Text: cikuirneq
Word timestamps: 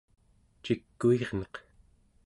cikuirneq 0.63 1.53